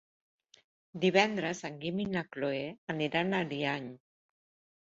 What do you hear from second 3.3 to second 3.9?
a Ariany.